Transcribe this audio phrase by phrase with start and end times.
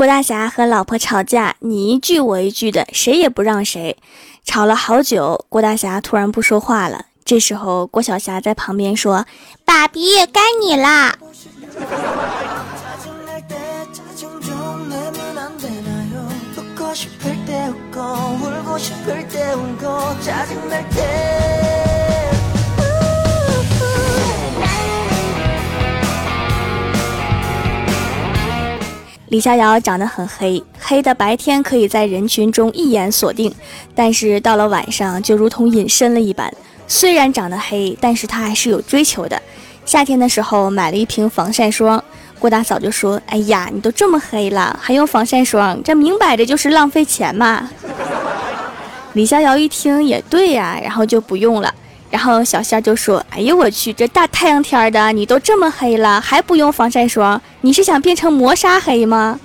[0.00, 3.98] 郭大侠和老婆吵架，你一句我一句的，谁也不让谁，
[4.42, 5.44] 吵了好久。
[5.50, 9.26] 郭大侠突然不说话了，这时候郭小霞在旁边说
[9.62, 11.18] ：“爸比，该你啦。”
[29.30, 33.54] 李逍遥长得很黑，黑的白天可以在人群中一眼锁定，
[33.94, 36.52] 但是到了晚上就如同隐身了一般。
[36.88, 39.40] 虽然长得黑，但是他还是有追求的。
[39.86, 42.02] 夏天的时候买了一瓶防晒霜，
[42.40, 45.80] 郭大嫂就说：“哎呀，你都这么黑了，还用防晒霜？
[45.84, 47.70] 这明摆着就是浪费钱嘛。”
[49.14, 51.72] 李逍遥一听也对呀，然后就不用了。
[52.10, 57.40] 然后小仙儿就说：“哎呦我去，这大太阳天的，你都这么黑了，还不用防晒霜？
[57.60, 59.38] 你是想变成磨砂黑吗？”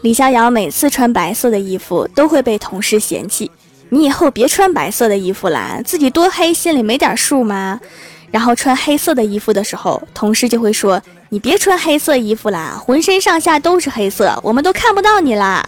[0.00, 3.50] 李逍遥每次穿白色的衣服都会被同事嫌弃
[3.90, 7.78] ：“你以后别穿白色的衣服了，自己多黑心里没点数吗？”
[8.30, 11.00] 然后穿黑色的衣服的时候，同事就会说。
[11.30, 15.62] 你别穿黑色衣服啦，浑身上下都是黑色，我们都看不到你啦。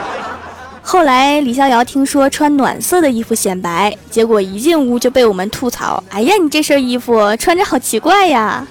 [0.80, 8.66] 后来李逍遥听说穿暖色的衣服显白，结果一进屋就被我们吐槽：“哎呀，你这身衣服穿着好奇怪呀！”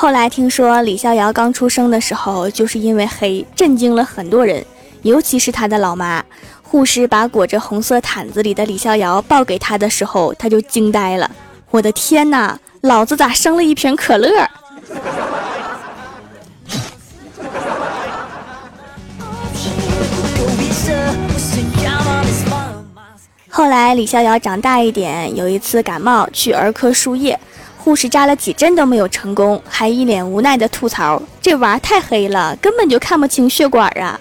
[0.00, 4.64] 后来听说李逍遥刚出生的时候就是因为黑，震惊了很多人，
[5.02, 6.24] 尤其是他的老妈。
[6.62, 11.28] 护士把裹着红色毯子里的李逍遥抱给他的时候，他就惊呆了。
[11.72, 14.48] 我的天哪，老子咋生了一瓶可乐？
[23.48, 27.36] 后来李逍遥长大一点，有一次感冒去儿科输液，
[27.88, 34.20] 护士扎了几针都没有成功，还一脸无奈的吐槽：“这娃太黑了，根本就看不清血管啊。”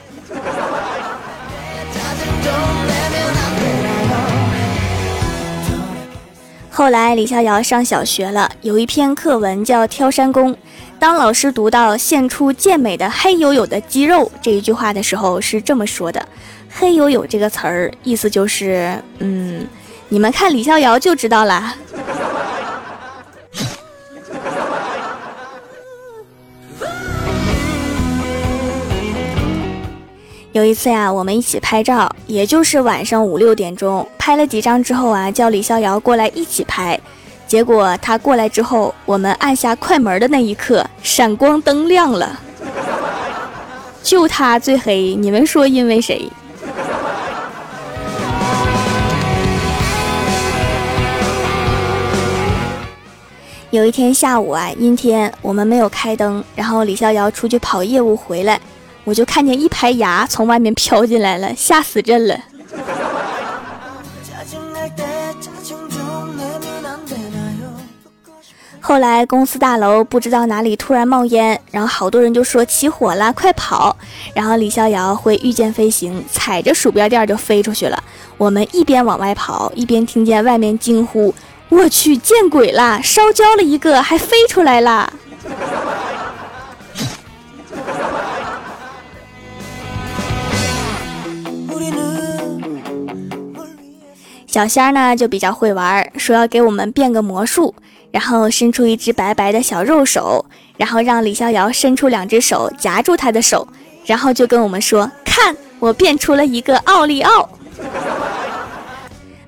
[6.72, 10.54] 后来李逍遥上小学了，有一篇课文叫《挑山工》。
[10.98, 16.26] 当老师读到“现出健美的黑黝黝的肌肉”这一句话的时候，是这么说的
[16.74, 19.68] ：“黑黝黝这个词儿，意思就是，嗯，
[20.08, 21.76] 你们看李逍遥就知道了。”
[30.58, 37.00] 有一次呀，我们一起拍照，也就是晚上五六点钟，拍了几张之后啊，叫李逍遥过来一起拍。
[37.46, 42.40] 结果他过来之后，我们按下快门的那一刻，闪光灯亮了，
[44.02, 45.14] 就他最黑。
[45.14, 46.28] 你们说因为谁？
[53.70, 58.60] 有一天下午啊，阴天，我们没有开灯，然后李逍遥出去跑业务回来。
[59.08, 62.38] 我就看见一排牙从外面飘进来了，吓死朕了。
[68.82, 73.96] 后来公司大楼不知道哪里突然冒烟，然后好多人就说起火了，快跑！
[74.34, 78.04] 然后李逍遥会御剑飞行，踩着鼠标垫就飞出去了。
[78.38, 81.34] 我们一边往外跑，一边听见外面惊呼
[81.70, 83.02] ：“我去，见鬼了！
[83.02, 85.14] 烧焦了一个，还飞出来了！”
[94.58, 97.76] 小仙儿呢就比较会玩，说要给我们变个魔术，
[98.10, 100.44] 然后伸出一只白白的小肉手，
[100.78, 103.68] 然后让李逍遥伸出两只手夹住他的手，
[104.08, 107.48] 然后就跟我们说：“看，我变出了一个奥利奥。”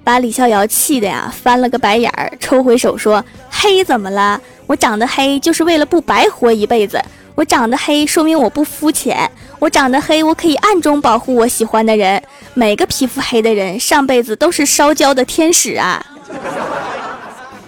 [0.05, 4.39] 把李逍遥气的呀翻了个白眼儿，抽回手说：“黑怎么了？
[4.67, 7.01] 我长得黑就是为了不白活一辈子。
[7.33, 9.27] 我长得黑说明我不肤浅。”
[9.59, 12.21] 我长得黑，我可以暗中保护我喜欢的人。
[12.53, 16.03] 每个皮肤黑的人，上辈子都是烧焦的天使啊！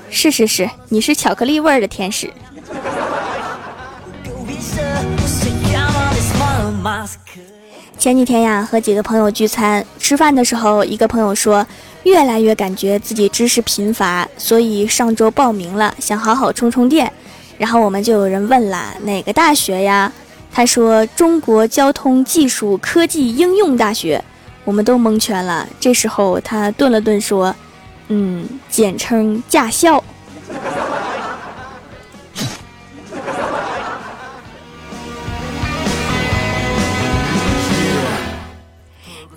[0.09, 2.31] 是是是，你是巧克力味儿的天使。
[7.97, 11.65] 前几天呀，和几个朋友聚餐，吃饭的时候，一个朋友说，
[12.03, 17.11] 越来越感觉自己知识贫乏，所以上周报名了，想好好充充电。
[17.57, 20.11] 然后我们就有人问了，哪个大学呀？
[20.53, 24.23] 他说：“中国交通技术科技应用大学。”
[24.63, 25.67] 我们都蒙圈了。
[25.79, 27.55] 这时候他顿了顿说
[28.09, 30.03] ：“嗯，简称驾校。”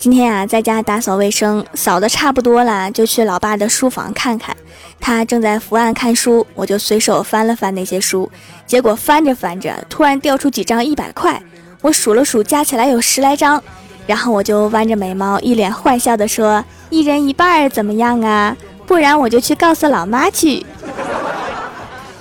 [0.05, 4.55] 今天啊，在家打扫卫生，扫的差不多了，就去老爸的书房看看。
[5.01, 8.31] 他正在伏案看书，我就随手翻了翻那些书，
[8.67, 11.43] 结果翻着翻着，突然掉出几张一百块。
[11.81, 13.63] 我数了数，加起来有十来张。
[14.07, 18.55] 然后我就弯着眉毛，一脸坏笑的说：“一人一半怎么样啊？
[18.87, 20.67] 不然我就去告诉老妈去。”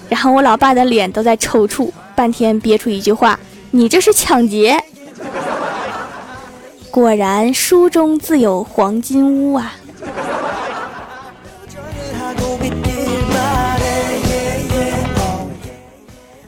[0.08, 3.38] 然后我老爸的脸都在抽搐，半天憋出一句话
[3.72, 4.82] ：“你这是抢劫。”
[6.94, 9.74] 果然，书中自有黄金屋啊！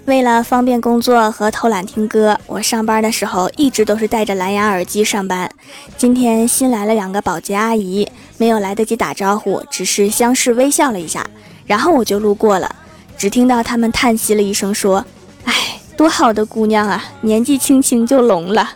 [0.05, 5.49] 为了方便工作和偷懒听歌，我上班的时候一直都是戴着蓝牙耳机上班。
[5.97, 8.07] 今天新来了两个保洁阿姨，
[8.37, 11.25] 没有来得及打招呼，只是相视微笑了一下，
[11.65, 12.75] 然后我就路过了。
[13.17, 15.03] 只听到他们叹息了一声，说
[15.45, 18.69] ：“哎，多好的姑娘啊，年纪轻轻就聋了。”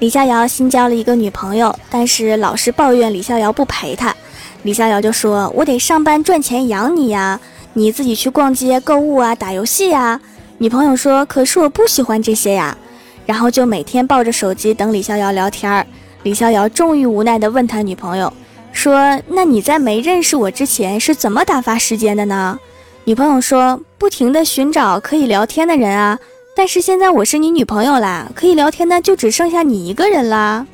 [0.00, 4.14] 李逍遥新交了一个女朋友，但是老是抱怨李逍遥不陪她。
[4.62, 7.40] 李逍遥就说：“我得上班赚钱养你呀，
[7.72, 10.20] 你自己去逛街购物啊，打游戏呀。”
[10.58, 12.78] 女朋友说：“可是我不喜欢这些呀。”
[13.26, 15.84] 然后就每天抱着手机等李逍遥聊天儿。
[16.22, 18.32] 李逍遥终于无奈地问他女朋友
[18.72, 22.56] 说：“那你在没认识我之前是怎么打发时间的呢？”
[23.02, 26.16] 女朋友说：“不停地寻找可以聊天的人啊。”
[26.58, 30.66] 但是现在我是你女朋友啦，可以聊天的就只剩下你一个人啦。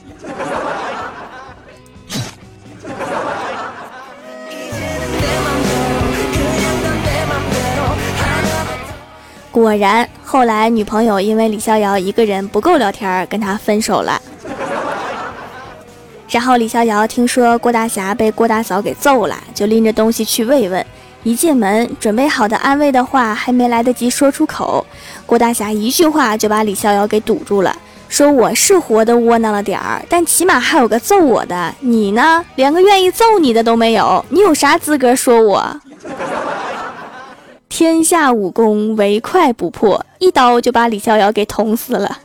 [9.50, 14.18] 果然，后来女朋友因为李逍遥一个人不够聊天，跟他分手了。
[16.30, 20.86] 然后李逍遥听说郭大侠被郭大嫂给揍了，就拎着东西去慰问。
[21.24, 24.86] 一进门，准备好的安慰的话还没来得及说出口，
[25.24, 27.74] 郭大侠一句话就把李逍遥给堵住了，
[28.10, 35.80] 说：“我是活的窝囊了点儿，但起码还有个揍我的，你呢，连个愿意揍你的都没有，你有啥资格说我？”
[37.70, 42.18] 天下武功唯快不破，一刀就把李逍遥给捅死了。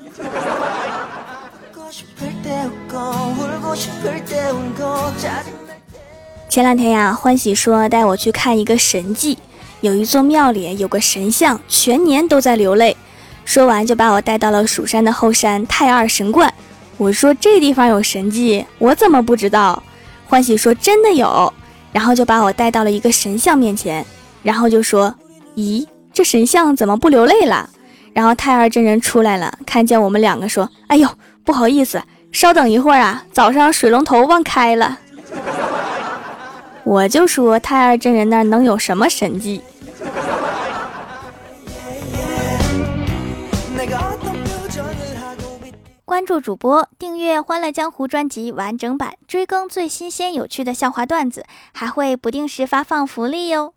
[6.50, 9.38] 前两天呀，欢喜说带我去看一个神迹，
[9.82, 12.98] 有一座庙里有个神像，全年都在流泪。
[13.46, 16.52] 说完就把我带到了蜀山的后山太二神观。
[16.98, 19.84] 我说这地方有神迹，我怎么不知道？
[20.26, 21.54] 欢喜说真的有，
[21.92, 24.04] 然后就把我带到了一个神像面前，
[24.42, 25.14] 然后就说
[25.56, 27.70] ：“咦，这神像怎么不流泪了？”
[28.12, 31.08] 然后太二真人出来了，看见我们两个说：“哎呦，
[31.44, 32.02] 不好意思，
[32.32, 34.98] 稍等一会儿啊，早上水龙头忘开了。”
[36.90, 39.62] 我就说太二真人那儿能有什么神技？
[46.04, 53.76] 关注主播，订阅《欢乐江湖》专辑完整版，追更最新鲜有趣的笑话段子，还会不定时发放福利哟。